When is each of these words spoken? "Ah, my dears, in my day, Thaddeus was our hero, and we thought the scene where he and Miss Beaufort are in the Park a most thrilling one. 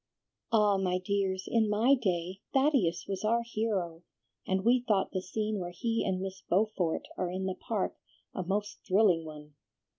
"Ah, 0.51 0.77
my 0.77 0.97
dears, 0.97 1.43
in 1.47 1.69
my 1.69 1.93
day, 1.93 2.41
Thaddeus 2.55 3.05
was 3.07 3.23
our 3.23 3.43
hero, 3.43 4.01
and 4.47 4.65
we 4.65 4.79
thought 4.87 5.11
the 5.11 5.21
scene 5.21 5.59
where 5.59 5.69
he 5.69 6.03
and 6.03 6.19
Miss 6.19 6.41
Beaufort 6.41 7.03
are 7.19 7.29
in 7.29 7.45
the 7.45 7.53
Park 7.53 7.97
a 8.33 8.41
most 8.41 8.79
thrilling 8.83 9.25
one. 9.25 9.53